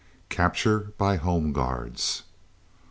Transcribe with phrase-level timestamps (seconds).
[0.29, 2.23] CAPTURED BY HOME GUARDS.